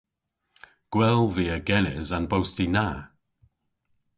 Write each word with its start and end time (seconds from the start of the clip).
Gwell 0.93 1.21
via 1.35 1.57
genes 1.67 2.09
an 2.17 2.25
bosti 2.31 2.65
na. 2.73 2.87